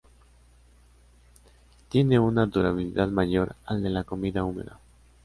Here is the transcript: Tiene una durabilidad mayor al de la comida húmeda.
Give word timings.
Tiene 1.89 2.17
una 2.17 2.47
durabilidad 2.47 3.09
mayor 3.09 3.55
al 3.67 3.83
de 3.83 3.91
la 3.91 4.03
comida 4.03 4.43
húmeda. 4.43 4.79